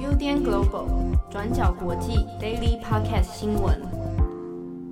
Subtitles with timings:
[0.00, 3.78] UDN Global 转角国际 Daily Podcast 新闻。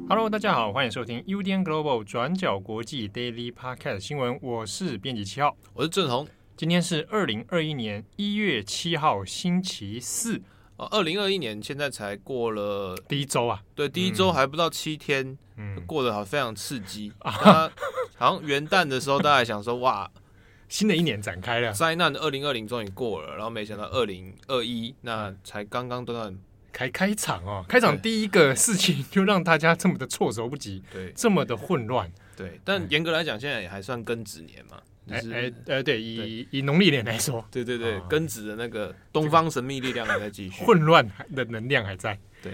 [0.07, 4.39] Hello，大家好，欢迎收听 UDN Global 转角国际 Daily Podcast 新闻。
[4.43, 6.29] 我是编辑七号，我是郑红。
[6.59, 10.43] 今天是二零二一年一月七号，星期四。
[10.77, 17.13] 呃，二零二一年现在才过了第一周啊，对，第一周还不到七天，嗯，过得好非常刺激。
[17.21, 17.71] 啊，
[18.19, 20.11] 好像元旦的时候，大家想说哇，
[20.75, 26.37] 新的一年展开了，灾难二零二零终于过了，然后没想到二零二一那才刚刚断断
[26.73, 34.83] 开开场哦，开场第一个事情就让大家这么的措手不及，对，这么的混乱，对，但严格来讲，现在也还算庚子年嘛。
[35.09, 42.19] 哎哎呃，对，以以农历年来说，对对对，庚子的那个东方神秘力量还在继续，混乱的能量还在。
[42.43, 42.53] 对，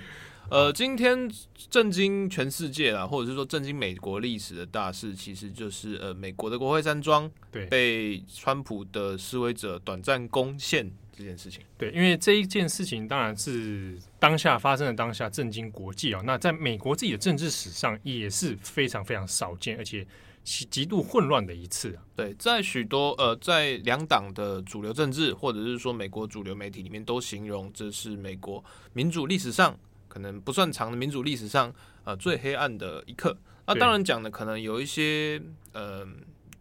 [0.51, 1.31] 呃，今天
[1.71, 11.63] 震惊全世界啦，或者是说震惊美国历史的大事，其实就是呃，美国的国会山庄对被川普的示威者短暂攻陷这件事情。
[11.79, 20.07] 对，因为这一件事情当然是当下发生的当下震惊国际啊，那在美国自己的政治史上也是非常非常少见，而且。
[20.43, 22.03] 极度混乱的一次啊！
[22.17, 28.65] 对，在许多呃，在两党的主流政治，或者是说美国主流媒体里面，都形容这是美国
[28.95, 29.79] 民主历史上
[30.11, 31.73] 可能不算长的民主历史上
[32.05, 33.35] 呃最黑暗的一刻。
[33.67, 35.41] 那当然讲的可能有一些
[35.73, 36.07] 呃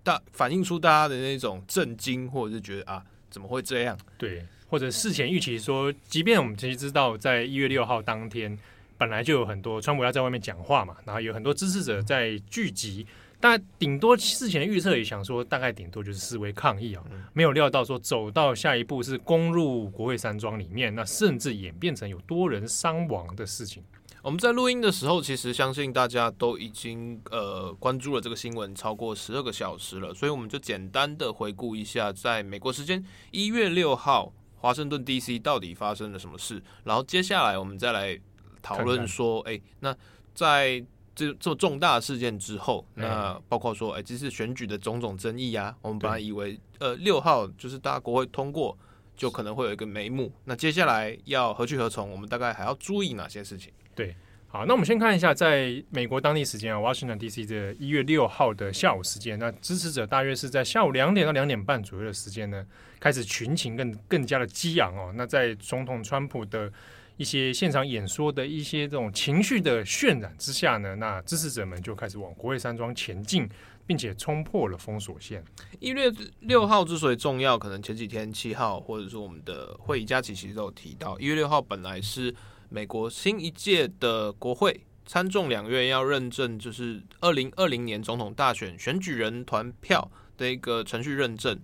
[0.03, 3.97] 大反映出大家的那种震惊，或者是觉得啊怎么会这样？
[4.17, 8.57] 对，或者事前预期说，即便我们其实知道，在一月六号当天
[8.97, 13.05] 本来就有很多川普要在外面讲话嘛，然后有很多支持者在聚集。
[13.41, 17.01] 但顶多事前预测也想说，大概顶多就是示威抗议啊，
[17.31, 23.81] 没有料到说走到下一步是攻入国会山庄里面，那甚至演变成有多人伤亡的事情。
[24.21, 38.19] 我们在录音的时候，其实相信大家都已经呃关注了这个新闻超过十二个小时了，所以我们就简单的回顾一下，在美国时间一月六号华盛顿 DC 到底发生了什么事，然后接下来我们再来
[38.61, 39.95] 讨论说，哎，那
[40.33, 40.83] 在。
[41.19, 45.75] 这这么重大事件之后，那包括说，哎，这次选举的种种争议啊。
[45.81, 48.77] 我们本来以为，呃，六号就是大家国会通过，
[49.17, 50.31] 就可能会有一个眉目。
[50.45, 52.09] 那接下来要何去何从？
[52.09, 53.73] 我们大概还要注意哪些事情？
[53.93, 54.15] 对，
[54.47, 57.45] 好，那我们先看一下，在美国当地时间啊，Washington D.C.
[57.45, 62.65] 的一月六号的下午时间，那支持者大约是在下午两点到两点半左右的时间呢，
[62.97, 65.11] 开始群情更更加的激昂哦。
[65.15, 66.71] 那在总统川普的
[67.19, 73.45] 一些现场演说的一些这种情绪的渲染之下呢，那支持者们就开始往国会山庄前进，
[73.85, 75.43] 并且冲破了封锁线。
[75.81, 76.09] 一月
[76.39, 82.33] 六号之所以重要，可能前几天七号或者说我们的会议佳期其实都有提到，一月六号本来是
[82.69, 91.59] 美国新一届的国会参众两院要认证，就是二零二零年总统大选选举人团票的一个程序认证。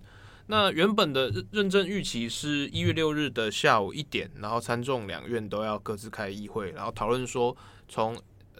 [0.48, 7.56] 那原本的认证预期是一月六日的下午一点，然后参众两院都要各自开议会，然后讨论说
[7.88, 8.16] 从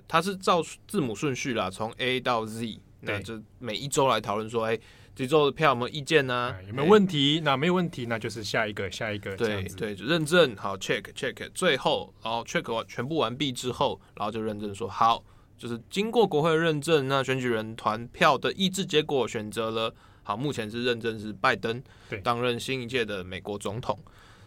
[0.09, 4.77] 它是照字母顺序啦，从 A 到 Z，那就每一周来讨论说，哎，
[5.15, 6.57] 这周的票有没有意见呢、啊？
[6.67, 7.41] 有没有问题？
[7.45, 9.37] 那没有问题，那就是下一个下一个。
[9.37, 15.23] 对对，就认证好，check check，最后然后 check 完全部完毕之后，然后就认证说好，
[15.57, 19.95] 就是经过国会认证，那选举人团票的意志结果选择了。
[20.27, 21.81] 好，目前是认证是拜登
[22.25, 23.97] 担任新一届的美国总统。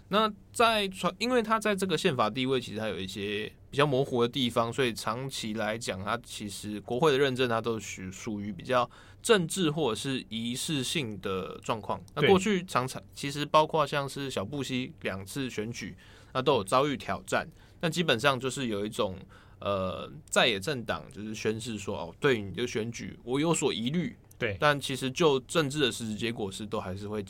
[0.10, 8.90] 那在传，因为他在这个宪法地位其实还有一些比较模糊的地方，所以长期来讲，他其实国会的认证，它都属属于比较
[9.24, 12.04] 政治或者是仪式性的状况。
[12.14, 15.96] 那过去常常其实包括像是小布希两次选举，
[16.34, 17.48] 那都有遭遇挑战。
[17.80, 19.18] 那基本上就是有一种
[19.60, 24.18] 呃在野政党就是宣示说，哦，对你的选举我有所疑虑。
[24.40, 27.24] 对，但其实就政治的实质结果是，都还是会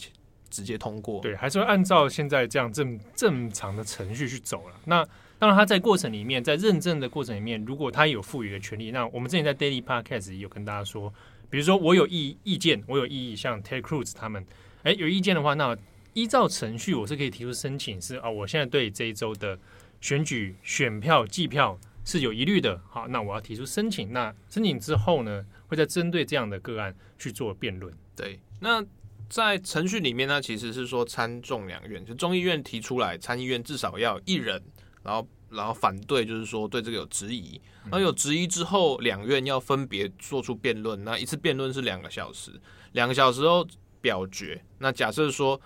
[0.50, 1.20] 直接通过。
[1.20, 4.76] 对，还是会按照现在这样正正常的程序去走了。
[4.86, 5.04] 那
[5.40, 11.14] 当然，他在过程里面，在认证的过程里面，如果他有赋予的权利，那我们之前在 Daily Podcast 也有跟大家说，
[11.50, 14.46] 比如说我有意意见，我有异议，像 Ted Cruz 他们，
[14.84, 15.76] 哎，有意见的话，那
[16.14, 19.58] 依照程序，我是可以提出申请，是啊，我现在对这一周的
[20.02, 21.80] 选举选票计票
[22.10, 22.82] 是有疑虑的。
[22.90, 24.12] 好，那我要提出申请。
[24.12, 25.46] 那申请之后呢？
[25.68, 27.94] 会再针对这样的个案去做辩论。
[28.16, 28.84] 对，那
[29.30, 34.60] 在程序里面呢，其实是说参众两院，就众议院提出来，参议院至少要一人，
[35.04, 37.62] 然后然后反对，就是说对这个有质疑。
[37.84, 41.04] 然后有质疑之后，两院要分别做出辩论。
[41.04, 42.52] 那一次辩论是两个小时，
[42.94, 43.64] 两个小时后
[44.02, 44.60] 表决。
[44.80, 45.62] 那假设说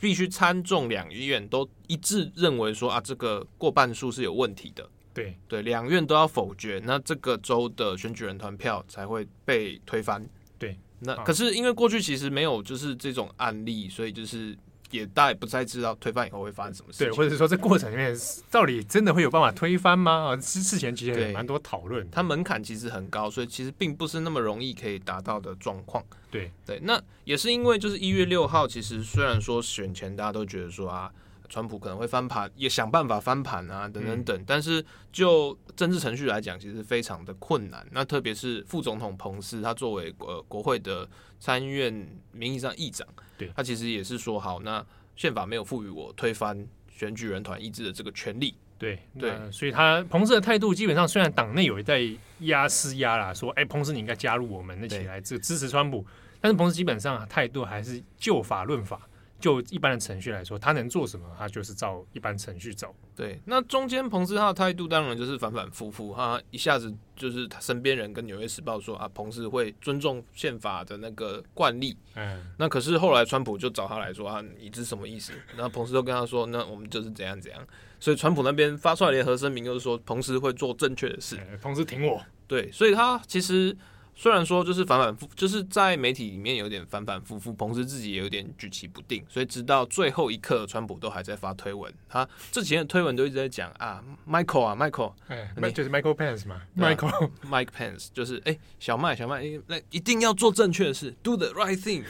[0.00, 4.88] 必须参众两院都一致认为说啊，这个过半数是有问题的。
[5.12, 10.24] 对对，两院都要否决，那这个州的选举人团票才会被推翻。
[10.58, 14.56] 对，那可是因为过去其实没有就是这种案例，所以就是。
[14.92, 18.12] 也大家也不太知道推翻以后会发生什么事情，对，或者说这过程里面
[18.50, 20.30] 到底真的会有办法推翻吗？
[20.30, 26.04] 啊，之之前其实也蛮多讨论，它门槛其实很高，所以其实并不是那么容易可以达到的状况。
[26.28, 31.08] 对对，那也是因为就是一月六号，其实虽然说选前大家都觉得说啊。
[31.50, 34.44] 川普可能会翻盘，也想办法翻盘啊，等等等。
[34.46, 34.82] 但是
[35.12, 37.86] 就政治程序来讲，其实非常的困难。
[37.90, 41.06] 那特别是副总统彭斯，他作为呃国会的
[41.40, 41.92] 参议院
[42.30, 43.06] 名义上议长，
[43.36, 44.82] 对，他其实也是说好，那
[45.16, 48.54] 宪法没有赋予我推翻选举人团意志的这个权利。
[48.78, 52.00] 对对，所以他彭斯的态度基本上，虽然党内有一代
[52.38, 56.06] 压施压啦，说哎，彭斯你应该加入我们一起来这个支持川普，
[56.40, 59.06] 但是彭斯基本上态度还是就法论法。
[59.40, 61.26] 就一般的程序来说，他能做什么？
[61.38, 62.94] 他就是照一般程序走。
[63.16, 71.96] 对，那中间彭斯他的态度当然就是反反复复，他一下子就是他身边人跟纽约时报说啊，彭斯会尊重宪法的那个惯例。
[72.14, 75.32] 嗯，那可是后来川普就找他来说啊，你这是什么意思？
[75.56, 77.66] 然后彭斯就跟他说，那我们就是怎样怎样。
[77.98, 81.38] 所以川普那边发出来联合声明，就是说彭斯会做正确的事。
[81.60, 82.22] 彭斯挺我。
[82.46, 83.76] 对，所以他其实。
[84.20, 91.90] 虽然说就是反反复，就是在媒体里面有点反反复复，彭斯自己也有点举棋不定，所以直到最后一刻，川普都还在发推文。
[92.06, 102.04] 他这几天的推文都一直在讲啊，Michael 啊，Michael，哎，那就是 Michael Pence 嘛，Michael，Mike Pence，就是哎、欸，小麦，小麦，那一定要做正确的事，Do the right thing。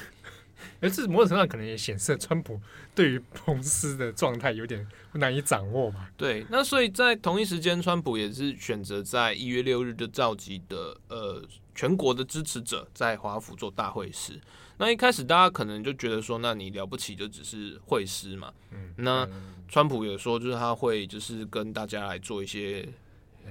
[0.81, 2.61] 而这某种程度上可能也显示川普
[2.95, 6.09] 对于彭斯的状态有点难以掌握嘛。
[6.17, 11.43] 对，那所以在同一时间，川普也是选择在一月六日就召集的呃
[11.75, 14.41] 全国的支持者在华府做大会师。
[14.79, 18.53] 那一开始大家可能就觉得说，那你了不起就只是会师嘛。
[18.71, 18.95] 嗯。
[18.97, 19.29] 那
[19.69, 22.89] 川普也说，就是他会就是跟大家来做一些。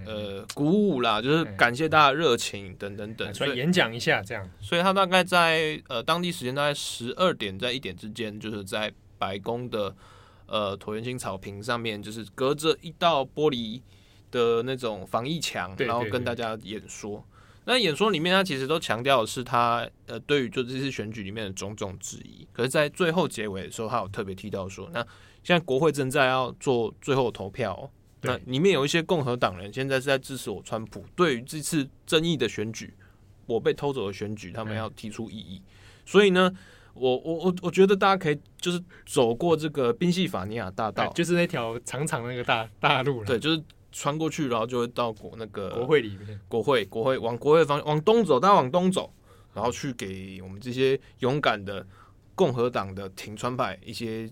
[0.06, 4.50] 呃，鼓舞啦，就是感谢大家的热情等等等，所以演讲一下这样。
[4.60, 9.96] 所以他大概在呃当地时间大概十二点在一点之间，就是在白宫的
[10.48, 13.81] 呃椭圆形草坪上面，就是隔着一道玻璃
[14.31, 17.24] 的那种防疫墙，然后跟大家演说。
[17.66, 25.00] 那演说里面他其实都强调的是他呃对于就这次选举里面的种种质疑，可是，在最后结尾的时候，他有特别提到说，那
[25.44, 27.92] 现在国会正在要做最后投票。
[28.21, 32.94] 那里面有一些共和党人现在是在支持我川普，对于这次争议的选举，
[33.45, 35.62] 我被偷走的选举，他们要提出异议。
[36.06, 36.54] 所以呢，
[36.94, 49.13] 我我我我觉得大家可以就是走过这个宾夕法尼亚大道，就是那条长长的那个大大路了，对，就是穿过去，然后就会到国那个国会里面，国会国会往国会方往东走，大家往东走，
[49.54, 51.88] 然后去给我们这些勇敢的
[52.36, 54.30] 共和党的挺川派一些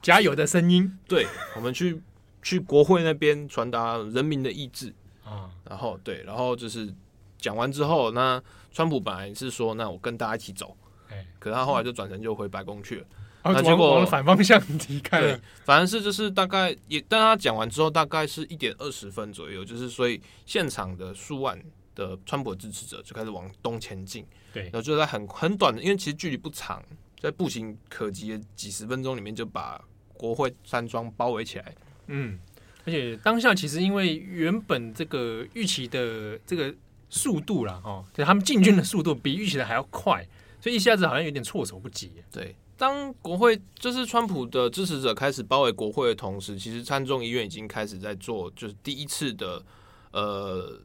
[0.00, 0.96] 加油的声音。
[1.08, 1.26] 对，
[1.56, 2.00] 我们去。
[2.42, 4.94] 去国会那边传达人民的意志。
[5.24, 6.90] 啊，然后对，然后就是
[7.36, 8.42] 讲完之后，那
[8.72, 10.74] 川普本来是说，那我跟大家一起走，
[11.10, 13.06] 哎，可是他后来就转身就回白宫去了，
[13.44, 14.58] 那结果往反方向
[14.88, 15.38] 离开了。
[15.66, 21.62] 反正是就是大概也，但他讲完之后，大概是一点二十分左右，就是所以现场的数万
[21.94, 26.82] 的川普支持者就开始往东前进，对，然后就在很很短的，因为其实距离不长，
[27.20, 29.78] 在步行可及的几十分钟里面就把
[30.14, 31.74] 国会山庄包围起来。
[32.08, 32.38] 嗯，
[32.84, 36.74] 而且当下其实因为原本这个预期的这个
[37.08, 40.26] 速度啦，哦，就他们进军的速度比预期的还要快，
[40.60, 42.12] 所以一下子好像有点措手不及。
[42.30, 49.64] 对，当国会就是川普的支持者开始包围国会的同时，其实参众议院已经开始在做，就是第一次的
[50.12, 50.80] 呃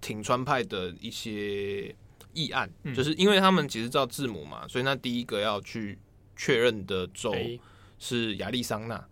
[0.00, 1.94] 挺川派的一些
[2.32, 5.98] 议案，嗯，就是因为他们其实照字母嘛，所以那第一个要去
[6.36, 7.34] 确认的州
[7.98, 9.02] 是亚利桑那。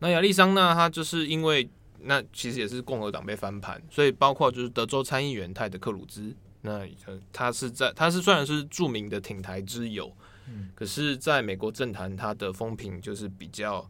[0.00, 1.68] 那亚利桑那，他就是因为
[2.00, 6.88] 那其实也是共和党被翻盘，所以包括就是德州参议员泰德克鲁兹，那
[7.32, 10.10] 他是在他是虽然是著名的挺台之友，
[10.48, 13.86] 嗯，可是在美国政坛他的风评就是比较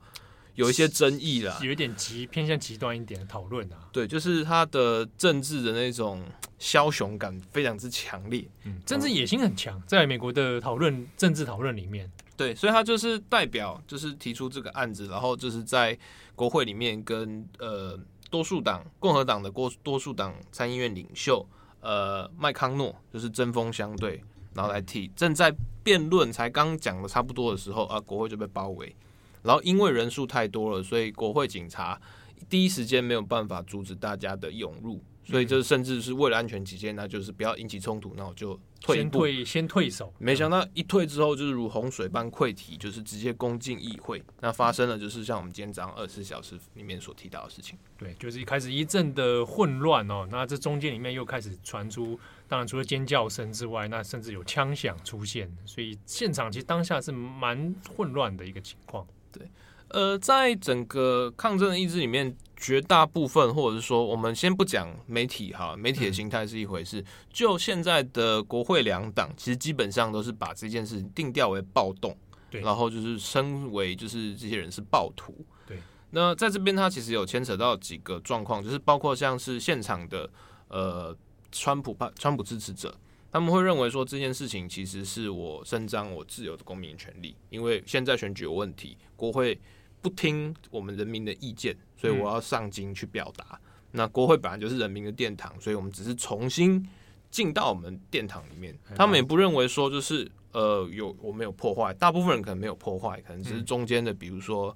[0.57, 6.25] 有一些争议啦，有一点极偏向极端一点的讨论啊，对，就是他的政治的那种
[6.59, 12.11] 枭雄感非常之强烈，嗯，政治野心很强，在美国的讨论政治讨论里面。
[12.41, 15.99] 对，所以他就是代表，就是提出这个案子，然后就是在
[16.35, 21.47] 国会里面跟呃多数党共和党的多多数党参议院领袖
[21.83, 25.55] 呃麦康诺就是针锋相对，然后来提，正在
[25.85, 28.97] 辩论才刚讲的差不多的时候啊，国会就被包围，
[29.43, 32.01] 然后因为人数太多了，所以国会警察
[32.49, 40.13] 第一时间没有办法阻止大家的涌入，所以这甚至是为了安全起见，那就是不要引起冲突，那我就退一步，先退先退守。
[40.19, 44.23] 没想到一退之后，就是如洪水般溃堤，就是直接攻进议会。
[44.41, 47.79] 那发生了，就是像我们今天早上二十四小时里面所提到的事情。
[47.97, 59.07] 对，就是一开始一阵的混乱哦，那这中间里面又开始传出，当然除了尖叫声之外，那甚至有枪响出现，所以现场其实当下是蛮混乱的一个情况。
[59.31, 59.49] 对。
[59.91, 67.05] 呃，在整个抗争的意志里面，绝大部分，或者是说，我们先不讲媒体哈，媒体的心态是一回事。
[67.33, 72.17] 就现在的国会两党，其实基本上都是把这件事情定调为暴动，
[72.51, 75.35] 对，然后就是称为就是这些人是暴徒，
[75.67, 75.77] 对。
[76.11, 80.31] 那在这边，他其实有牵扯到几个状况，就是包括像是现场的
[80.69, 81.17] 呃，
[81.51, 82.95] 川普派川普支持者，
[83.33, 89.59] 他们会认为说这件事情其实是我伸张我自由的公民权利，因为现在选举有问题，国会。
[90.03, 93.45] 不听我们人民的意见，所以我要上京去表达。
[93.53, 93.61] 嗯、
[93.93, 96.89] 那国会本来就是人民的殿堂，所以我们只是重新
[97.31, 98.77] 进到我们殿堂里面。
[98.97, 104.75] 他们也不认为说就是呃有我们有破坏，大部分人可能没有破坏，可能只是中间的，比如说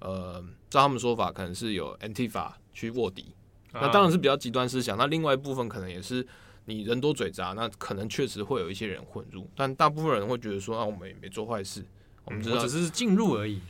[0.00, 3.34] 呃照他们说法，可能是有 Antifa 去卧底，
[3.72, 4.98] 那当然是比较极端思想。
[4.98, 6.26] 那另外一部分可能也是
[6.66, 11.84] 你人多嘴杂，那可能确实会有一些人混入，但大部分人会觉得说啊，我们也没做坏事，
[12.24, 13.60] 我们只是进入而已。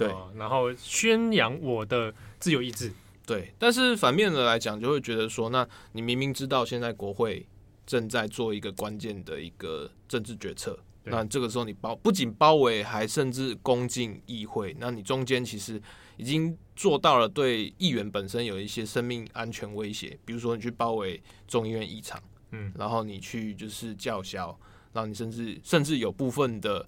[0.00, 2.92] 对、哦，然后宣扬我的自由意志。
[3.26, 7.46] 对，但是反面的来讲，就会觉得说，那你明明知道现在国会
[7.86, 15.80] 正在做一个关键的一个政治决策，那这个时候你包不仅包围，还甚至攻进议会，那你中间其实
[16.16, 24.58] 已经做到了对议员本身有一些生命安全威胁，比如说你去包围众议院议场，嗯，然后你去就是叫嚣，
[24.92, 26.84] 然后你甚至甚至有部分的。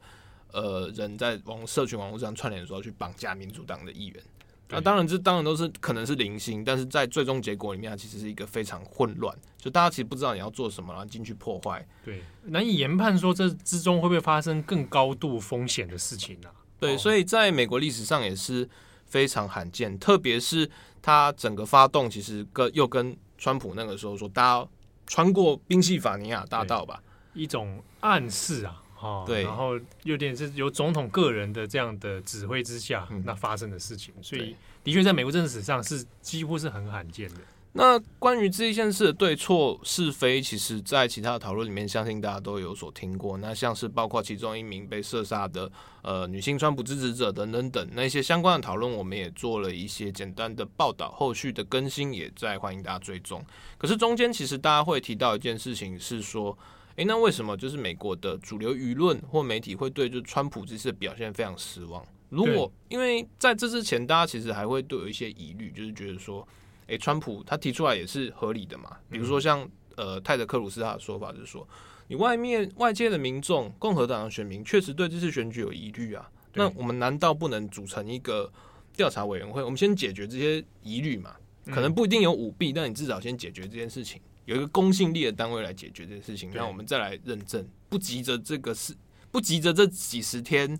[0.52, 4.22] 呃，人在网社群网络上串联的时候去绑架民主党的议员，
[4.68, 16.54] 那当然这当然都是可能是零星，但是在最终结果里面，其实是一个非常混乱，就大家其实不知道你要做什么，然后进去破坏，对，难以研判说这之中会不会发生更高度风险的事情呢、啊？
[16.78, 18.68] 对，所以在美国历史上也是
[19.06, 24.68] 非常罕见，特别是他整个发动，其实跟又跟川普那个时候说，大家
[25.06, 27.02] 穿过宾夕法尼亚大道吧，
[27.34, 28.81] 一种暗示啊。
[29.02, 34.54] 哦，对，然后有点是由总统个人的这样的指挥之下，嗯，那发生的事情，所以
[34.84, 37.40] 的确在美国政治史上是几乎是很罕见的。
[37.72, 43.38] 那关于这一件事的对错是非，其实在其他的讨论里面，相信大家都有所听过。
[43.38, 45.68] 那像是包括其中一名被射杀的
[46.02, 53.44] 呃女性川普支持者等等等那些相关的讨论，我们也做了一些简单的报道，后续的更新也在欢迎大家追踪。
[53.78, 56.56] 可是中间其实大家会提到一件事情是说。
[56.96, 62.04] 诶，那为什么就是美国的主流舆论或媒体会对就川普这次的表现非常失望？
[62.28, 66.46] 如果因为在这之前，大家其实还会都有一些疑虑，就是觉得说，
[66.86, 68.96] 诶，川普他提出来也是合理的嘛。
[69.10, 71.66] 比如说像呃泰德克鲁斯他的说法就是说，
[72.08, 76.30] 你外面外界的民众，共和党的选民确实对这次选举有疑虑啊。
[76.54, 78.52] 那我们难道不能组成一个
[78.94, 79.62] 调查委员会？
[79.62, 81.34] 我们先解决这些疑虑嘛？
[81.66, 84.20] 可能不一定有舞弊，但你至少先解决这件事情。
[84.44, 88.92] 有一个公信力的单位来解决这件事情，那我们再来认证，不急着这个事，
[89.30, 90.78] 不急着这几十天、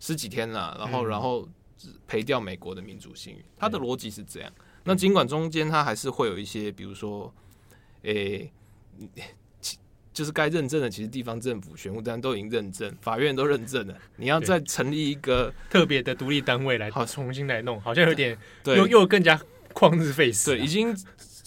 [0.00, 1.48] 十几天了，然后、嗯、然后
[2.06, 3.44] 赔掉美国的民主信誉。
[3.58, 4.50] 他的逻辑是这样。
[4.84, 7.32] 那尽管中间他还是会有一些，比如说，
[8.02, 8.50] 诶、
[9.16, 9.24] 欸，
[10.12, 13.94] 就是该认证的，其实地方政府、选务单都已经认证，法院都认证了。
[14.16, 19.38] 你要再成立一个特别的独立单位来，好重新来弄，好像有点又又更加
[19.74, 20.56] 旷日费时。
[20.56, 20.96] 对，已经。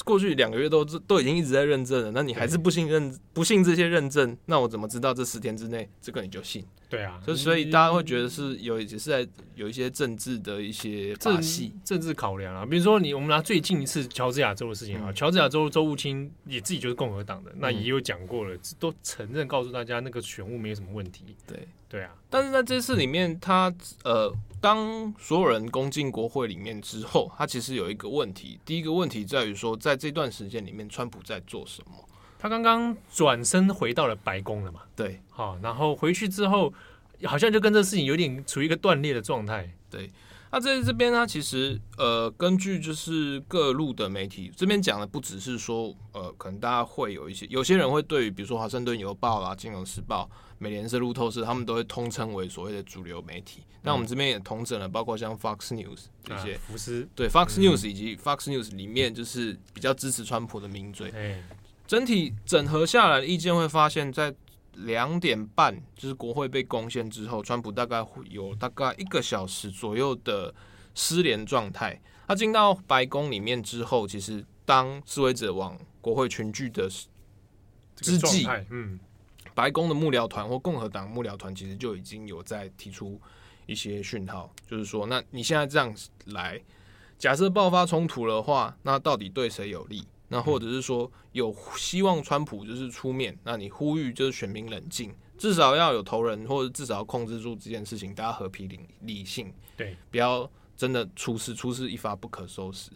[0.07, 4.37] 过去两个月都都已经一直在认证了，那你还是不信认不信这些认证？
[4.45, 6.65] 那我怎么知道这十天之内这个你就信？
[6.89, 12.65] 对啊，就所以大家会觉得是有也是在有一些政治的一些把戏、政治考量啊。
[12.65, 21.23] 比如说你我们拿最近一次乔治亚州的事情啊，乔、嗯、治亚州州务卿也自己就是共和党的，那也有讲过了，都承认告诉大家那个选务没有什么问题。
[21.45, 24.33] 对对啊，但是在这次里面，他呃。
[24.59, 28.59] 当所有人攻进国会里面之后，他其实有一个问题。
[28.65, 31.93] 第一个问题在于说，在这段时间里面，川普在做什么？
[32.39, 34.81] 他刚刚转身回到了白宫了嘛？
[34.95, 36.73] 对，好，然后回去之后，
[37.23, 39.69] 好像就跟这事情有点处于一个断裂的状态。
[39.89, 40.11] 对，
[40.51, 50.29] 那在这边，呢其实呃，根据就是各路的媒体这边讲的，不只是说呃，可能大家会有一些，有些人会对于比如说华盛顿邮报啦、金融时报。
[50.59, 53.61] 美联社、路透社，他们都会通称为所谓的主流媒体。
[53.83, 61.11] 那、嗯、我们这边也统整了，包括像 Fox News 这些，啊、福斯对 Fox News 以及 Fox News 里面就是比较支持川普的名嘴。
[61.13, 61.43] 嗯、
[61.87, 64.35] 整体整合下来的意见会发现，在
[64.73, 70.53] 两点半就是国会被攻陷之后，川普大概会有大概一个小时左右的
[70.93, 71.99] 失联状态。
[72.27, 76.89] 他进到白宫里面之后，其实当示威者往国会群聚的
[77.95, 78.99] 之际，嗯，
[79.55, 83.19] 白宫的幕僚团或共和党幕僚团其实就已经有在提出
[83.65, 86.61] 一些讯号，就是说，那你现在这样来，
[87.17, 90.05] 假设爆发冲突的话，那到底对谁有利？
[90.29, 102.91] 那或者是说有希望川普就是出面，那你呼吁就是选民冷静，至少要有头人，或者至少要控制住这件事情，大家和平理理性，对，不要真的出事，出事一发不可收拾。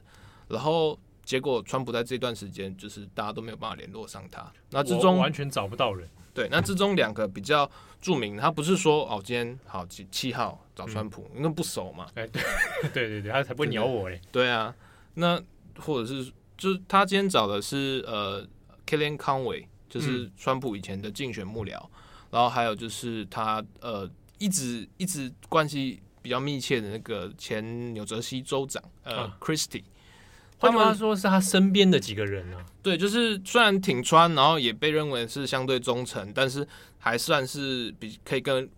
[0.50, 6.10] 然后结果川普在这段时间就是大家都没有办法联络上他，那之中完全找不到人。
[6.34, 7.70] 对，那之中两个比较
[8.02, 12.08] 著名，他不是说哦，今天好七七号找川普，因为不熟嘛。
[12.16, 12.42] 哎，对
[12.94, 14.20] 对对对，他才不会鸟我嘞。
[14.34, 14.76] 对啊，
[15.14, 15.42] 那
[15.80, 16.30] 或者是。
[16.62, 18.48] 就是他今天找的是呃
[18.86, 21.90] ，Kellyanne Conway，就是川普以前的竞选幕僚，嗯、
[22.30, 29.82] 然后还有就是他呃一直一直关系比较密切的那个前纽泽西州长呃、啊、Christie，
[30.60, 32.64] 他们说是他身边的几个人啊。
[32.84, 36.68] 对，就是虽然挺川，然后也被认为是相对忠诚，但是
[37.00, 38.70] 还算是比可以跟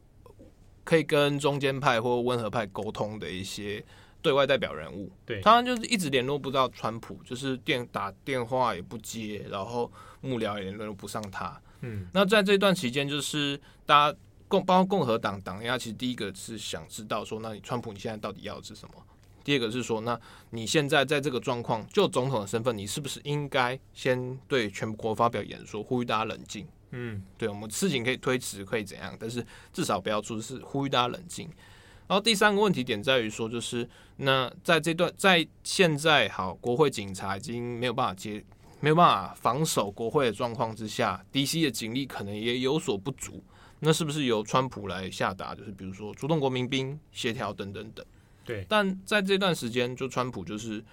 [0.86, 3.84] 可以跟中间派或温和派沟通的一些。
[4.24, 11.62] 对外代表人物，对，他就是一直联络不到川普，就是电打电话也不接，然后幕僚也联络不上他。
[11.82, 18.96] 嗯，那在这段期间，就是大家共包括共和党党压，其实第一个是想知道说，那你川普你现在到底要的是什么？
[19.44, 20.18] 第二个是说，那
[20.52, 26.66] 你现在在这个状况，就总统的身份，你是不是应该先对全国发表演说，呼吁大家冷静？
[26.92, 29.14] 嗯，对，我们事情可以推迟，可以怎样？
[29.20, 31.50] 但是至少不要出事，呼吁大家冷静。
[32.08, 38.44] 然后第三个问题点在于说，就是那在这段在现在好，国会警察已经没有办法接，
[38.80, 43.42] 没有办法防守国会的状况之下，DC 的警力可能也有所不足。
[43.80, 45.56] 那是不是由川普来下达？
[45.56, 48.06] 就是比如说出动国民兵协调等等等。
[48.46, 48.66] 对。
[48.70, 50.84] 但在这段时间，就川普就是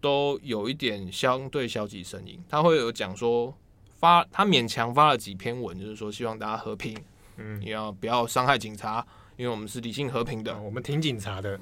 [0.00, 3.54] 都有一点相对消极声音，他会有讲说
[3.96, 6.96] 发他勉强发了几篇文，就是说希望大家和平，
[7.36, 9.06] 嗯，也要不要伤害警察。
[9.38, 11.58] 因为我们是理性和平的，我们挺警察的，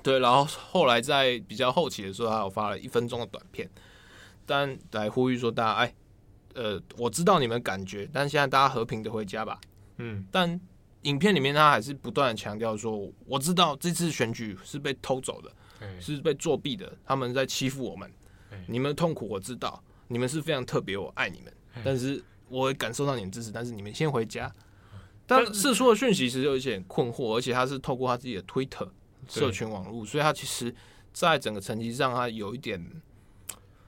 [0.00, 0.20] 对。
[0.20, 3.68] 然后后来在比较后期的时候，他有发了一分钟的短片，
[4.46, 5.94] 但来呼吁说大家，哎，
[6.54, 9.60] 呃，我知道你们感觉，但现在大家和平的回家吧。
[9.96, 10.24] 嗯。
[10.30, 10.58] 但
[11.02, 15.52] 影片里面他还是不断的强调说，我知道这次选举是被偷走的，
[16.00, 18.08] 是被作弊的，他们在欺负我们，
[18.68, 21.52] 你们的痛苦我知道，你们是非常特别，我爱你们，
[21.84, 24.48] 但是我会感受到你们支持，但是你们先回家。
[25.26, 28.86] 但释出的讯息其实有一些困惑，而且他是透过他自己的 Twitter
[29.26, 30.74] 社群网络，所以他其实
[31.14, 32.84] 在整个层级上，他有一点，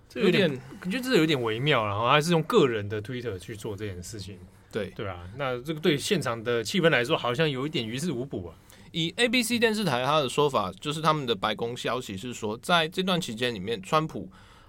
[0.09, 0.49] 这有点，
[0.81, 4.39] 感觉得这有点微妙，然后还是用个人的 Twitter 去做这件事情，
[4.73, 8.55] 对对啊，那这个对现场的气氛来说，好像有一点于事无补啊。
[8.93, 14.27] 以 ABC 电视台他的说法，就是他们的白宫消息是说，在这段期间里面，川普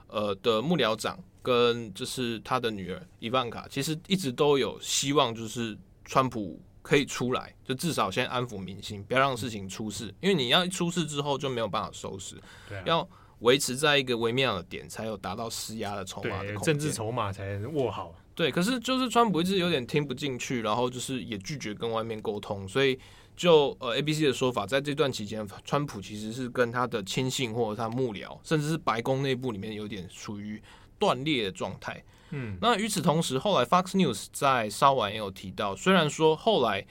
[0.07, 5.77] 呃的幕僚长跟就是他的女儿伊万卡，其实一直都有希望，就是。
[6.07, 10.05] 川普可以出来，就至少先安抚民心，不要让事情出事。
[10.21, 12.35] 因为你要一出事之后就没有办法收拾，
[12.67, 18.15] 对啊，要维持在一个微妙的点，才有达到施压的筹码的政治筹码才能握好。
[18.33, 22.97] 对，可是就是川普一直有点听不进去，然后就是也拒绝跟外面沟通，所以
[23.35, 30.61] 就呃 ABC 的说法，在这段期间，川普其实是跟他的亲信或者他幕僚，甚至是白宫内部里面有点属于
[30.97, 32.01] 断裂的状态。
[32.31, 36.85] 嗯，那与此同时，后来 Fox News 在稍晚也有提到，虽然说后来，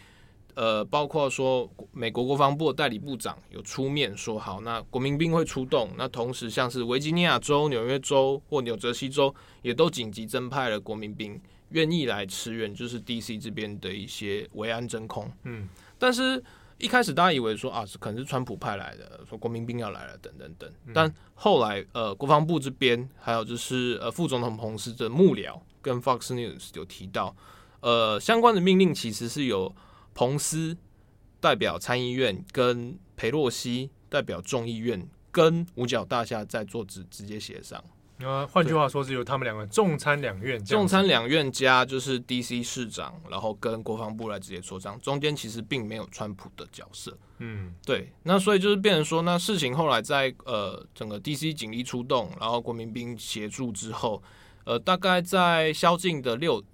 [0.55, 15.31] 呃，包括说美国国防部的代理部长有出面说好，那国民兵会出动，那同时像是维吉尼亚州、纽约州或纽泽西州也都紧急增派了国民兵，愿意来驰援，就是 DC 这边的一些维安真空。
[15.45, 15.69] 嗯，
[15.99, 16.43] 但是。
[16.79, 20.71] 一开始大家以为说啊，是可能是川普派来的，说国民兵要来了，等等等。
[20.93, 27.35] 但后来呃，国防部这边还有就是呃，副总统彭斯的幕僚跟 Fox News 有提到，
[27.81, 29.75] 呃，相关的命令其实是由
[30.15, 30.77] 彭斯
[31.41, 37.83] 代表参议院，跟裴洛西代表众议院，跟五角大厦在做直直接协商。
[38.25, 47.17] 啊，换句话说，是由他们两个众参两院，众参两院加就是 DC 市长，然后跟国防部来直接磋商，中间其实并没有川普的角色。
[47.39, 54.23] 嗯，对，那所以就是变成说，那事情后来在呃整个 DC 警力出动，然后国民兵协助之后，
[54.65, 56.65] 呃，大概在宵禁的六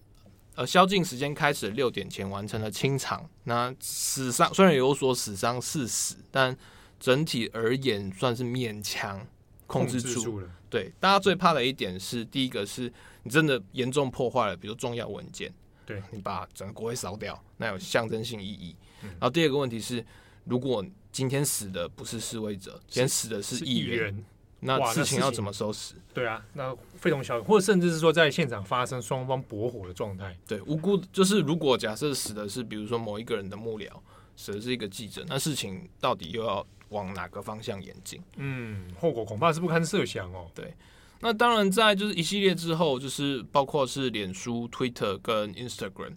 [0.54, 3.28] 呃宵禁时间开始六点前完成了清场。
[3.44, 6.56] 那死伤虽然有所死伤四死，但
[7.00, 9.26] 整体而言算是勉强
[9.66, 10.50] 控制住，控制住了。
[10.68, 15.52] 对，大家最怕的一点是，第一个是你真的严重破坏了，比如重要文件，
[15.84, 18.74] 对你把整个国会烧掉，那有象征性意义。
[19.02, 20.04] 嗯、然后第二个问题是，
[20.44, 24.24] 如果今天死的不是示威者，今天死的是议员，
[24.60, 25.94] 那事情要怎么收拾？
[26.14, 30.34] 对啊，那非同小可，或者甚至是说在现场发生双方搏火的状态。
[30.46, 33.90] 对，无辜就是如果假设死的是比如说某一个人的幕僚，
[34.36, 38.22] 死的是一个记者，那事情到底又要往哪个方向演进？
[38.36, 40.48] 嗯，后果恐怕是不堪设想哦。
[40.54, 40.72] 对，
[41.20, 46.14] 那当然在就是一系列之后，就是包括是脸书、Twitter 跟 Instagram，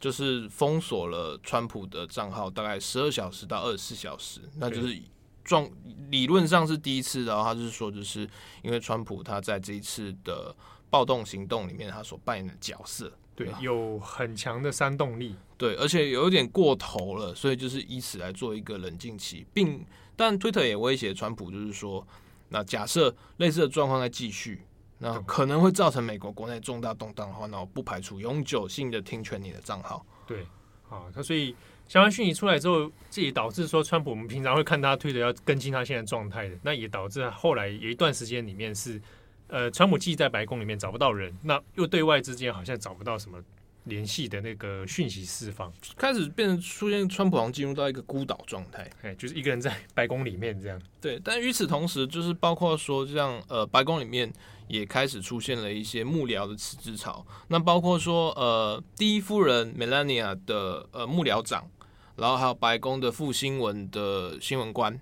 [0.00, 5.00] 就是封锁了川普的账号，大概十二小时到二十四小时，那就是。
[5.46, 5.70] 状
[6.10, 8.28] 理论上是第一次，然后他就是说，就是
[8.62, 10.52] 因为川普他在这一次的
[10.90, 22.06] 暴动行动里面，他所扮演的角色，对，有很强的煽动力，对，而且有点过头了，所以就是以此来做一个冷静期，并但推特也威胁川普，就是说，
[22.48, 24.62] 那假设类似的状况在继续，
[24.98, 30.42] 那可能会造成美国国内重大动荡的话，那我不排除永久性的停权你的账号，对，
[30.88, 31.54] 啊，他所以。
[31.88, 39.00] 相关讯息出来之后，这也导致说，川普我们平常会看他推的要更新他现在状态的，那也导致后来有一段时间里面是，
[39.46, 43.38] 呃，川普既在白宫里面找不到人，那又对外之间好像找不到什么
[43.86, 50.80] 联系的那个讯息释放，开始变成出现川普好像进入到一个孤岛状态，哎，就是一个人在白宫里面这样。
[51.00, 54.32] 对，但与此同时，就是包括说像呃，白宫里面。
[54.68, 61.70] 也开始出现了一些幕僚的辞职潮，那包括说呃，第一夫人 Melania 的呃幕僚长，
[62.16, 65.00] 然后还有白宫的副新闻的新闻官，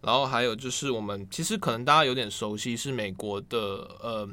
[0.00, 3.58] 然后还有就是我们其实可能大家有点熟悉，是美国的
[4.00, 4.26] 呃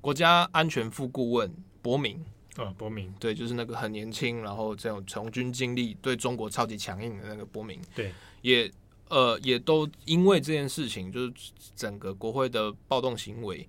[0.00, 2.24] 国家安全副顾问伯明
[2.56, 8.12] 啊，伯明，对，就是那个很年轻，然后这种从军经历，对中国超级强硬的那个伯明，对，
[8.42, 8.70] 也
[9.08, 11.32] 呃也都因为这件事情，就是
[11.74, 13.68] 整个国会的暴动行为。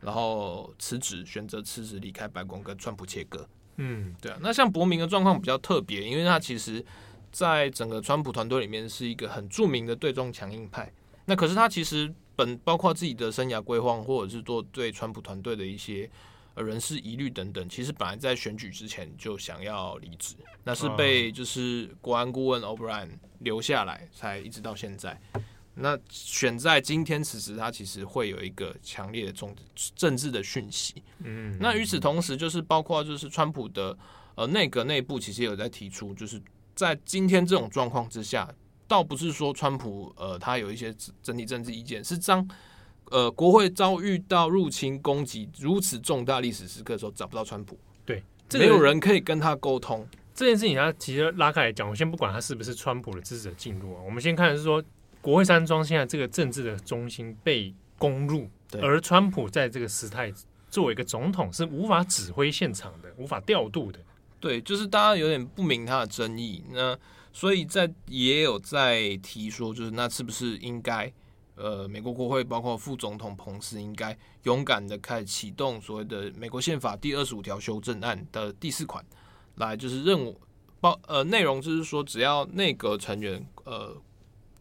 [0.00, 3.48] 然后辞职，选择辞职离开白宫，跟川普切割。
[3.76, 4.38] 嗯，对啊。
[4.42, 6.84] 那像伯明的状况比较特别，因为他其实
[7.32, 10.92] 在整个川普团队里面是一个很著名的对中强硬派。
[11.24, 16.10] 那可是他其实本包括自己的生涯规划，或者是做对川普团队的一些
[16.54, 25.20] 呃人事疑虑等等，其实本来在选举之前就想要离职，那是被就是国安顾问 O'Brien 留下来，才一直到现在。
[25.76, 29.52] 那选在今天此时，他其实会有一个强烈的政
[29.96, 31.02] 政治的讯息。
[31.18, 33.98] 嗯，那与此同时，就是包括就是川普的
[34.36, 36.40] 呃内阁内部，其实也有在提出，就是
[36.76, 38.48] 在今天这种状况之下，
[38.86, 42.48] 倒不是说川普呃他有一些整体政治意见，是当
[43.10, 50.06] 呃国会遭遇到入侵攻击如此重大历史时刻的时候，找不到川普，对，没有人可以跟他沟通。
[50.34, 54.82] 这件事情，他其实拉开来讲，我先不管他是不是川普的支持者进入啊，我们先看的是说。
[55.20, 58.46] 国会山庄现在这个政治的中心被攻入，
[58.82, 60.30] 而川普在这个时态
[60.68, 63.98] 作为一个总统是无法指挥现场的，无法调度的。
[64.38, 66.62] 对，就是大家有点不明他的争议。
[66.70, 66.94] 那
[67.32, 71.10] 所以在也有在提说，就是那是不是应该，
[71.54, 79.04] 呃，美国国会包括副总统彭斯应该勇敢的开始启动所谓的美国宪法第二十五条修正案的第四款，
[79.56, 80.40] 来就是任务
[80.80, 83.96] 包呃内容就是说，只要内阁成员呃。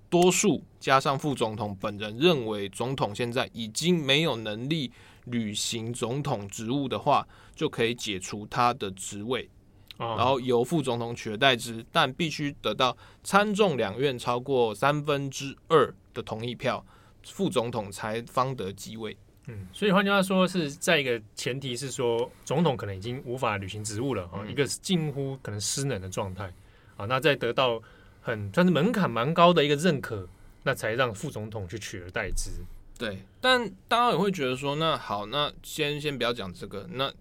[0.10, 4.92] 多数加上副总统本人认为总统现在已经没有能力
[5.26, 9.50] 履行总统职务的话，就可以解除他的职位，
[9.98, 16.86] 然后由副总统取而代之，但必须得到参众两院超过三分之二的同意票，
[17.24, 19.18] 副总统才方得继位。
[19.48, 26.54] 嗯，所以换句话说，是在一个前提是说，总统可能已经无法履行职务了啊，一个是近乎可能失能的状态
[26.98, 27.82] 啊，那在得到。
[28.26, 30.26] 很算是门槛蛮高的一个认可，
[30.64, 32.52] 那才让副总统去取而代之。
[32.98, 36.88] 对，但大家也会觉得说，那好，那先先不要讲这个。
[36.90, 37.14] 那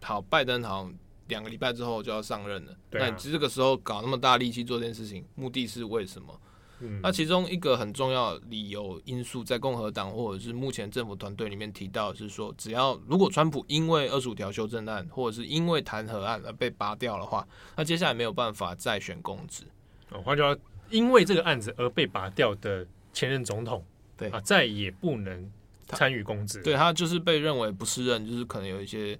[0.00, 0.94] 好，拜登好像
[1.26, 2.72] 两个礼拜之后就要上任了。
[2.88, 6.40] 对啊，那其实这个时候搞那么大力气做这件事情，目的是为什么？
[6.80, 19.64] 嗯，那其中一个很重要理由因素，在共和党或者是目前政府团队里面提到的是说，只要如果川普因为二十五条修正案或者是因为弹劾案而被拔掉的话，那接下来没有办法再选公职。
[20.10, 20.56] 哦，换句话，
[20.90, 23.84] 因为这个案子而被拔掉的前任总统，
[24.16, 25.50] 对啊，再也不能
[25.88, 26.62] 参与公职。
[26.62, 29.18] 对，他就是被认为不适任，就是可能有一些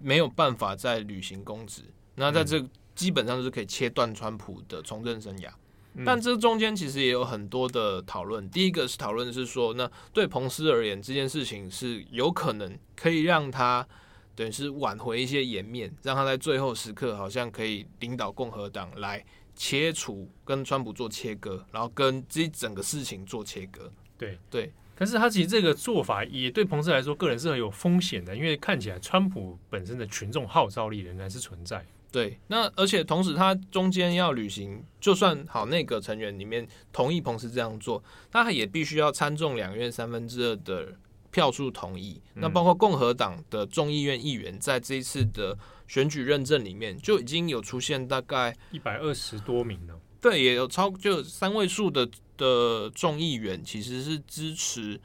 [0.00, 1.82] 没有办法再履行公职。
[2.14, 5.50] 那在这基本上就是可以切断川普的从政生涯。
[5.96, 8.48] 嗯、但这中间其实也有很多的讨论。
[8.50, 13.86] 第一个是讨论是说，那对彭斯而言，这件事情是有可能可以让他
[14.34, 19.24] 等于是挽回一些颜面，让他在最后时刻好像可以领导共和党来。
[19.58, 23.90] 切除跟川普做切割，然后跟这整个事情做切割。
[24.18, 31.82] 对对，可是他其实这个做法也对彭斯来说，个人是很有风险的，因为看起来川普本身的群众号召力仍然是存在。
[32.16, 40.96] 对，那而且同时他中间要履行，就算好内阁成员里面同意彭斯这样做，他也必须要参众两院三分之二的
[41.30, 42.18] 票数同意。
[42.34, 50.00] 嗯、那包括共和党的众议院议员在这一次的选举认证里面就已经有出现大概一百二十多名了。
[50.18, 54.98] 对，也有超就三位数的的众议员其实是支持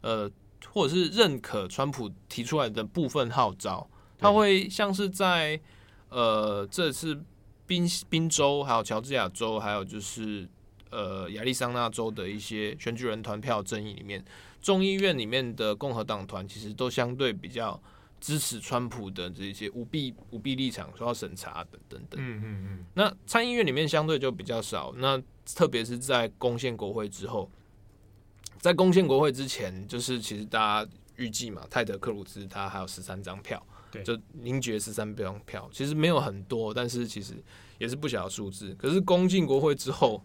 [0.00, 0.28] 呃
[0.72, 5.60] 或者是认可川普提出来的部分号召，他会像是在。
[6.16, 7.22] 呃，这次
[7.66, 10.48] 宾宾州，还有乔治亚州，还有就是
[10.88, 14.24] 呃亚利桑那州的一些选举人团票争议里面，
[14.62, 17.78] 众议院里面的共和党团其实都相对比较
[18.18, 22.18] 支持川普的这些舞弊舞弊立场，说要审查等等等。
[22.18, 22.86] 嗯嗯嗯。
[22.94, 25.22] 那参议院里面相对就比较少，那
[25.54, 27.50] 特别是在攻陷国会之后，
[28.58, 33.62] 在攻陷国会之前，就是其实大家预计嘛，泰德克鲁兹他还有十三张票。
[34.04, 37.34] 就凝结十三张票，其实没有很多，但是其实
[37.78, 38.74] 也是不小的数字。
[38.78, 40.22] 可是攻进国会之后，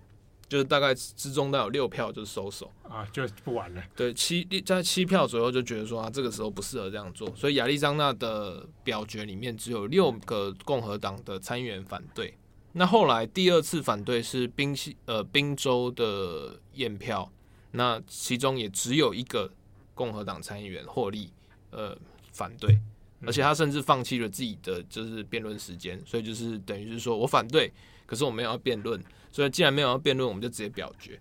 [0.48, 3.82] 就是大概之中都有六票就收手啊，就不玩了。
[3.96, 7.34] 对，七在七票左右就觉得说啊，这个时候不适合这样做。
[7.36, 12.34] 所以亚利桑那的表决里面只有六个共和党的参议员反对。
[12.74, 17.32] 那后来第二次反对是宾西呃宾州的验票，
[17.72, 19.50] 那其中也只有一个
[19.94, 21.32] 共和党参议员获利
[21.72, 21.98] 呃
[22.34, 22.78] 反对。
[23.26, 27.72] 而且他甚至放弃了自己的就是辩论时间，所以就是等于是说我反对，
[28.06, 31.20] 可是我没有要辩论，所以既然没有要辩论，我们就直接表决，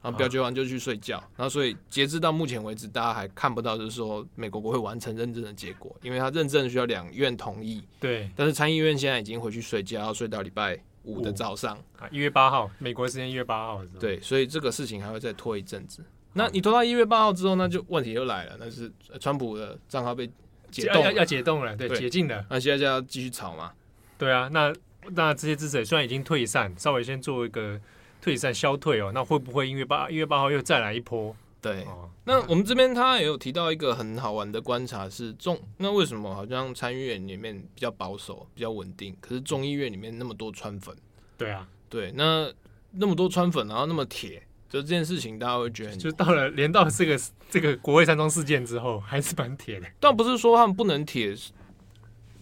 [0.00, 1.16] 然后表决完就去睡觉。
[1.36, 7.82] 然后所以截至到目前为止，大家还看不到就是说美国国会完成认证的结果，因为他认证需要两院同意。
[8.00, 8.30] 对。
[8.34, 13.84] 但是参议院现在已经回去睡觉，要睡到礼拜五的早上啊，一月八号，美国时间一月八号。
[14.00, 16.02] 对，所以这个事情还会再拖一阵子。
[16.32, 20.30] 那你拖到一月八号之后，那就问题又来了，那是川普的账号被。
[20.72, 22.44] 解冻要要解冻了，对，对解禁了。
[22.50, 23.72] 那现在就要继续炒嘛？
[24.18, 24.72] 对啊，那
[25.10, 27.80] 那这些支持者虽然已经退散，稍微先做一个
[28.20, 31.36] 退散消退哦，那会不会因为八一月八号又再来一波？
[31.60, 40.96] 对，哦、那我们这边他也有提到一个很好玩的观察是众，那为什么好像参议院里面比较保守、比较稳定，可是众议院里面那么多川粉？
[41.38, 42.52] 对啊，对，那
[42.90, 44.42] 那么多川粉，然后那么铁。
[44.72, 49.86] 就这件事情，大家会觉得，就到了连到这个这个国会山庄事件之后，还是蛮铁的。
[50.00, 51.36] 倒不是说他们不能铁，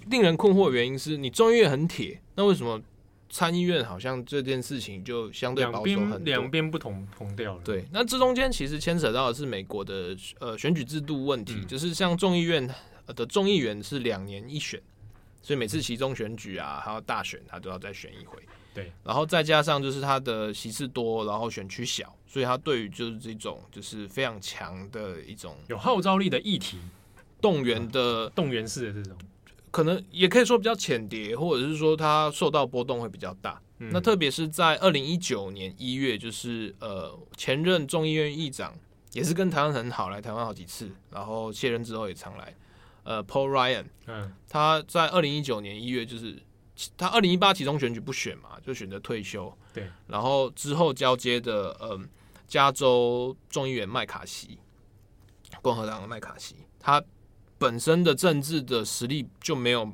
[0.06, 2.80] 令人困惑的原因是你众议院很铁，那为什么
[3.28, 6.18] 参议院好像这件事情就相对保守很多？
[6.20, 7.60] 两边不同同调了。
[7.64, 12.64] 对，那这中间其实牵扯到的是美国的呃选举制度问题，嗯、就是像众议院
[13.08, 14.80] 的众议员是两年一选，
[15.42, 18.38] 所以每次其中选举啊，还有大选，他都要再选一回。
[18.72, 26.78] 对，然后再加上就是他的席次多，然后选区小，所以他对于就是这种就是非常强的一种有号召力的议题，
[27.40, 29.18] 动员的、嗯、动员式的这种，
[29.72, 33.60] 可能也可以说比较浅碟，或者是说他受到波动会比较大。
[33.80, 38.72] 嗯、那特别是在二零一九年一月，就是呃前任众议院议长
[39.12, 42.54] 也是跟台湾很好，来台湾好几次，然后卸任之后也常来，
[43.02, 46.38] 呃 Paul Ryan，嗯，他在二零一九年一月就是。
[46.96, 49.54] 他二零一八其中选举不选嘛，就选择退休。
[49.70, 52.08] 对，然后之后交接的，嗯，
[52.50, 54.58] 加州众议员麦卡锡，
[55.62, 57.02] 共和党的麦卡锡，他
[57.56, 59.86] 本身的政治的实力就没有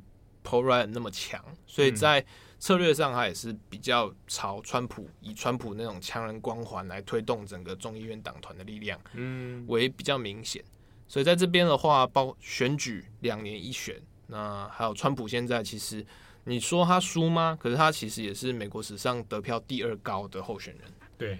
[0.42, 2.24] Paul Ryan 那么强，所以在
[2.58, 10.64] 策略上他也是比较朝川普，以川普那种强人光环来推动整个众议院党团的力量，嗯，为比较明显。
[11.06, 16.04] 所以在这边的话，包选举两年一选，那还有川普现在其实。
[16.48, 17.58] 你说他输吗？
[17.60, 20.82] 可是他其实也是美国史上得票第二高的候选人。
[21.18, 21.38] 对对，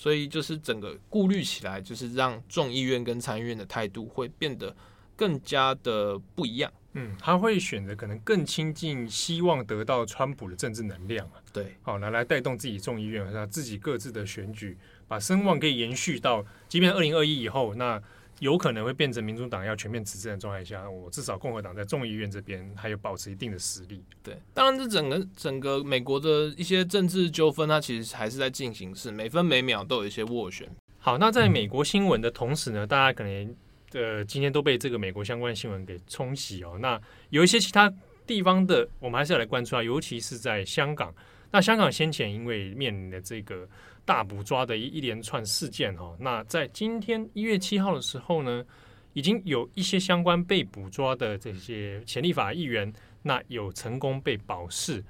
[0.00, 4.72] 所以就是整个顾虑起来，就是让众议院跟参议院的态度会变得
[5.16, 6.72] 更加的不一样。
[6.92, 11.42] 嗯，他会选择可能更亲近，希望得到川普的政治能量啊。
[11.52, 18.00] 对，好来来带动自己众议院，让自己各自的选举，把声望可以延续到，即便二零二一以后那。
[18.40, 24.04] 有可能会变成民主党要全面执政的状态下，我至少共和党在众议院这边还有保持一定的实力。
[24.22, 30.68] 对，当然这整个整个美国的一些政治纠纷，它其实还是在进行式，每分每秒都有一些斡旋。
[30.98, 33.56] 好，那在美国新闻的同时呢，大家可能
[33.92, 36.78] 呃今天都被这个美国相关新闻给冲洗哦。
[36.80, 37.92] 那有一些其他
[38.26, 41.14] 地方的，我们还是要来关注啊，尤其是在香港。
[41.50, 43.68] 那香港先前因为面临的这个。
[44.08, 48.64] 大捕抓的一一连串事件哦，那在今天一月七号的时候呢，
[49.12, 52.90] 已经有一些相关被捕抓的这些前立法议员，
[53.20, 55.04] 那有成功被保释，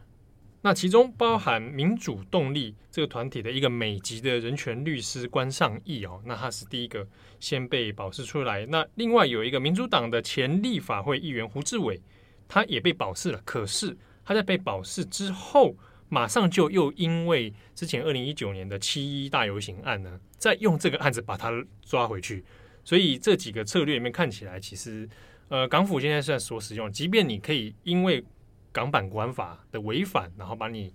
[0.61, 7.07] 那其中包含民主动力这个团体的一个美籍的人权律师关尚义哦，那他是第一个
[7.39, 12.03] 先被保释出来，那另外有一个民主党的前立法会议员胡志伟，
[12.49, 13.97] 他也被保释了，可是。
[14.25, 15.75] 他在被保释之后，
[16.09, 21.51] 马上就又因为之前二零一九年的七一大游行案呢，再用这个案子把他
[21.83, 22.45] 抓回去。
[22.85, 25.07] 所以这几个策略里面看起来，其实
[25.49, 28.25] 呃，港府现在是在所使用，即便你可以因为
[28.73, 30.95] 港版国安法的违反，然后把你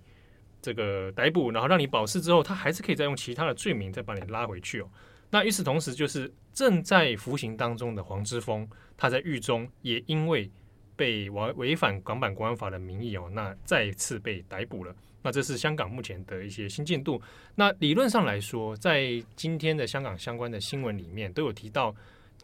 [0.60, 4.90] 这个逮捕，然后让你保释之后，他还是可以再用其他的罪名再把你拉回去哦。
[5.30, 10.50] 那与此同时，就是正在服刑当中的黄之锋，他在狱中也因为
[10.96, 14.94] 被违违反港版国安法的名义哦，那再次被逮捕了。
[15.22, 17.20] 那这是香港目前的一些新进度。
[17.54, 21.94] 那理论上来说，在今天的香港相关的新闻里面都有提到，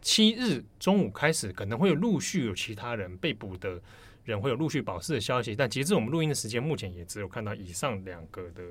[0.01, 3.79] 七日中午开始可能会有陆续有其他人被捕的
[4.25, 5.55] 人会有陆续保释的消息。
[5.55, 8.63] 但截至我们录音的时间，目前也只有看到以上两个的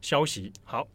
[0.00, 0.52] 消息。
[0.64, 0.88] 好，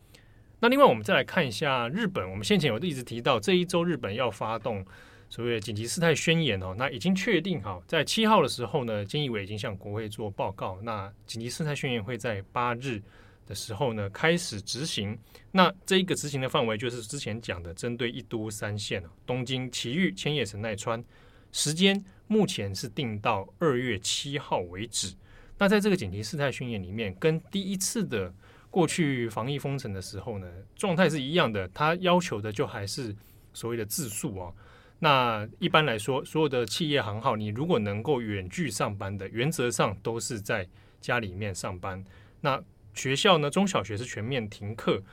[0.59, 2.29] 那另外我们再来看一下日本。
[2.29, 4.85] 我们先前有一直提到，这一周日本要发动。
[5.29, 10.79] 所谓的紧急事态宣言哦，那已经确定好，在七号的时候呢，菅义伟已经向国会做报告。
[10.81, 13.01] 那紧急事态宣言会在八日
[13.45, 15.17] 的时候呢开始执行。
[15.51, 21.03] 那这一个执行的范围就是之前讲的，针对一都三县东京、埼玉、千叶、神奈川。
[21.51, 25.13] 时间目前是定到二月七号为止。
[25.57, 28.33] 那在这个紧急事态宣言里面，跟第一次的
[28.69, 31.67] 过去防疫封城的时候呢，状态是一样的。
[31.73, 33.15] 它要求的就还是
[33.53, 34.53] 所谓的自述哦。
[34.99, 40.67] 那一般来说，所有的企业行号，你如果能够远距上班的，原则上都是在
[40.99, 42.03] 家里面上班。
[42.41, 42.59] 那
[42.95, 45.03] 学校呢，中小学是全面停课。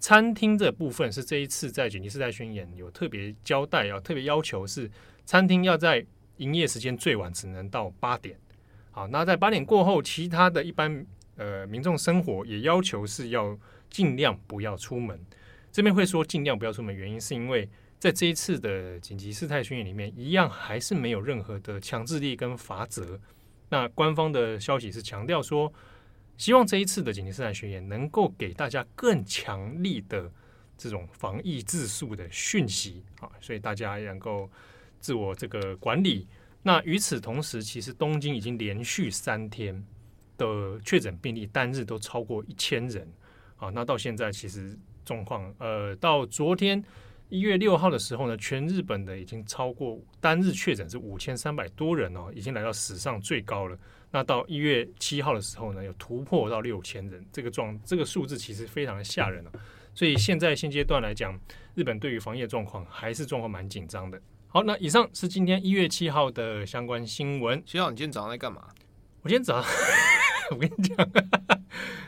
[0.00, 4.90] 餐厅这部分是这一次在紧急事态宣言有特别交代，要特别要求是
[5.26, 6.04] 餐厅要在
[6.38, 8.38] 营业时间最晚只能到八点。
[8.92, 11.04] 好，那在八点过后，其他的一般
[11.36, 13.58] 呃民众生活也要求是要
[13.90, 15.18] 尽量不要出门。
[15.70, 17.68] 这边会说尽量不要出门，原因是因为。
[18.04, 23.18] 在这一次的紧急事态宣言里面，一样还是没有任何的强制力跟罚则。
[23.70, 25.72] 那官方的消息是强调说，
[26.36, 30.30] 希望这一次的紧急事态宣言能够给大家更强力的
[30.76, 34.50] 这种防疫自述的讯息啊，所以大家能够
[35.00, 36.28] 自我这个管理。
[36.62, 39.82] 那与此同时，其实东京已经连续三天
[40.36, 43.10] 的确诊病例单日都超过一千人
[43.56, 43.70] 啊。
[43.70, 46.84] 那到现在其实状况，呃，到昨天。
[47.30, 53.76] 一月六号的时候呢，全日本的已经超过单日确诊是五千三百多人哦，已经来到史上最高了。
[54.12, 59.50] 那到一月七号的时候呢，有突破到六千人，这个状这个数字其实非常的吓人了。
[59.94, 61.36] 所以现在现阶段来讲，
[61.74, 64.20] 日本对于防疫状况还是状况蛮紧张的。
[64.46, 67.60] 好，那以上是今天一月七号的相关新闻。
[67.66, 68.68] 学长，你今天早上在干嘛？
[69.22, 69.70] 我今天早上，
[70.52, 71.10] 我跟你讲，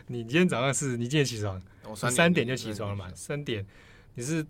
[0.07, 1.61] 你今天早上是你几点起床？
[1.89, 3.11] 我三点就起床了嘛？
[3.15, 3.67] 三点，
[4.15, 4.47] 你是？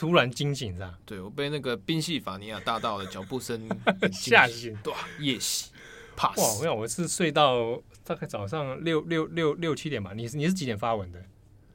[0.00, 0.98] 突然惊醒是吧？
[1.04, 3.68] 对，我被那个宾夕法尼亚大道的脚步声
[4.10, 5.70] 吓醒，对，夜袭。
[6.16, 6.32] 哇！
[6.36, 10.14] 我想我是睡到大概早上六六六六七点吧。
[10.14, 11.22] 你是你是几点发文的？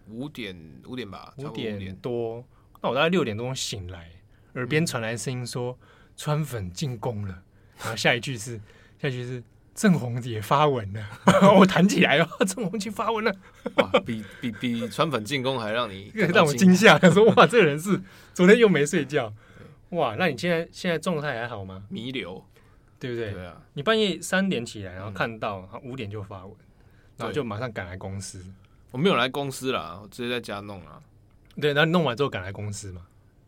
[0.10, 2.44] 五点五点吧，五点多。
[2.82, 4.10] 那我大概六点钟醒来，
[4.56, 5.78] 耳边传来声音说
[6.18, 7.44] ：“川粉进攻了。”
[7.78, 8.60] 然后下一句是
[9.00, 9.44] 下一句是。
[9.76, 11.06] 郑红也发文了，
[11.60, 12.26] 我弹起来了。
[12.48, 13.36] 郑红去发文了，
[13.76, 16.98] 哇，比比比川粉进攻还让你 让我惊吓。
[16.98, 18.02] 他说：“哇，这个人是
[18.34, 19.34] 昨天又没睡觉，
[19.90, 21.84] 哇，那你现在现在状态还好吗？
[21.90, 22.42] 弥留，
[22.98, 23.34] 对不对？
[23.34, 26.56] 对啊，你半夜三点起来，然后看到五点就发文，
[27.18, 28.42] 然后就马上赶来公司。
[28.92, 31.04] 我没有来公司啦，我直接在家弄了。
[31.60, 33.02] 对，那你弄完之后赶来公司嘛？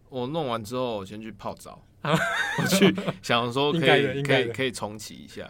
[0.09, 5.49] 我弄完之后，我先去泡澡，我去想说可以可以可以重启一下。”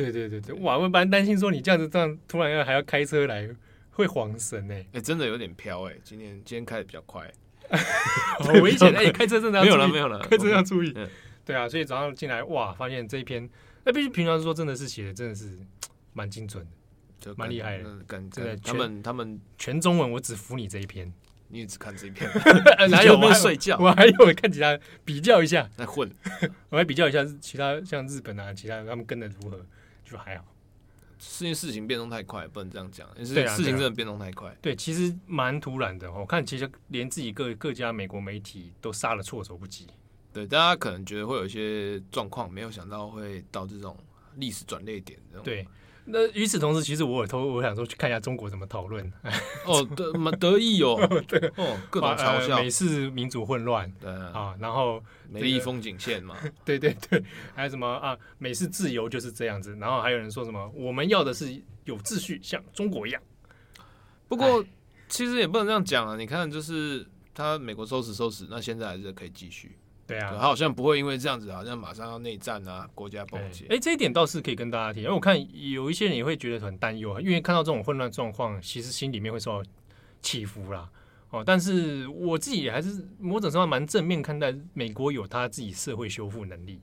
[0.00, 0.78] 对对对对，哇！
[0.78, 3.48] 我本来担心说你这样子这样突然要还要开车来
[3.90, 4.74] 会晃神呢。
[4.92, 5.94] 哎，真的有点飘哎。
[6.02, 7.30] 今天今天开的比较快，
[8.40, 9.10] 好危险 哎！
[9.10, 10.94] 开车真的要没有了没有了，开车要注意。
[11.44, 13.48] 对啊，所以早上进来哇，发现这一篇，
[13.84, 15.58] 那必须平常说真的是写的真的是
[16.12, 16.66] 蛮精准
[17.22, 17.84] 的，蛮厉害的。
[18.08, 21.12] 真的，他们他们全中文，我只服你这一篇，
[21.48, 22.30] 你也只看这一篇，
[22.90, 23.76] 哪有没睡觉？
[23.80, 26.08] 我还有看其他比较一下，在混，
[26.68, 29.66] 我还比较一下其他像日本啊，其他他们跟的如何。
[30.10, 30.44] 就还好，
[31.18, 33.08] 事情事情变动太快，不能这样讲。
[33.16, 34.48] 也是事情真的变动太快。
[34.48, 36.10] 对，啊对，啊、对，其实蛮突然的。
[36.12, 39.86] 我看其实连自己各各家美国媒体都杀了措手不及。
[40.32, 43.96] 对，大家可能觉得会有一些状况，没有想到会到这种
[44.36, 45.18] 历史转捩点。
[45.44, 45.66] 对。
[46.06, 49.04] 那与此同时，其实我也偷我想说去看一下中国怎么讨论。
[49.66, 50.96] 哦，得蛮得意哦，
[51.28, 57.22] 对哦，各种嘲笑，美式民主混乱，对啊，然后美丽风景线嘛， 对对对，
[57.54, 58.16] 还有什么啊？
[58.38, 63.22] 美式自由就是这样子，然后还有人说什么我们要的是有秩序，像中国一样。
[64.26, 64.64] 不过
[65.08, 69.76] 其实也不能这样讲啊，你看，就是他美国收拾收拾，那现在还是可以继续。
[70.10, 73.66] 对啊，他好像不会因为这样子，好像马上要内战啊，国家崩解。
[73.70, 75.38] 哎，这一点倒是可以跟大家提，因为我看
[75.72, 79.70] 有一些人也会觉得很担忧，因为看到这种混乱状况，其实心里面会受到
[80.20, 80.88] 起伏啦。
[81.30, 86.80] 哦，但是我自己也还是某种程度蛮正面看待美国有他自己社会修复能力。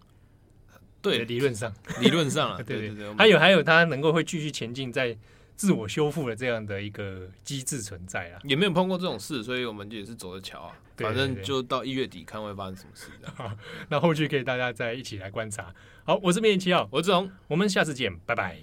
[1.01, 5.17] 对，理论上，理论上啊，对 对对，还有还有他能够会继续前进在。
[5.57, 10.71] 自我修复的这样的一个机制存在啊，也没有碰过这种事，所以我们也是走着瞧啊。
[10.97, 13.07] 反正就到一月底看会发生什么事。
[13.35, 13.51] 好，
[13.89, 15.73] 那后续可以大家再一起来观察。
[16.05, 18.57] 好，我是编辑七号，我是志宏，我们下次见，拜拜。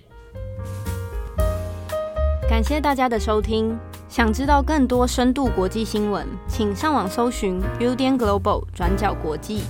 [2.49, 3.77] 感谢大家的收听。
[4.09, 9.63] 想知道更多深度国际新闻，请上网搜寻 Udan Global 转角国际。